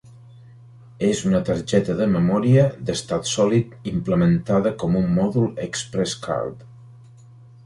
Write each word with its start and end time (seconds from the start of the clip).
És 1.07 1.19
una 1.31 1.41
targeta 1.49 1.97
de 1.99 2.07
memòria 2.13 2.63
d'estat 2.87 3.29
sòlid 3.33 3.77
implementada 3.93 4.73
com 4.85 4.99
un 5.03 5.09
mòdul 5.21 5.47
ExpressCard. 5.69 6.67